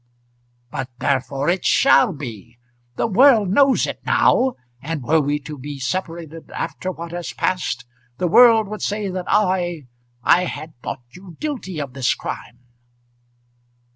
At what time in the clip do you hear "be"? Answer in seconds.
2.11-2.57, 5.59-5.77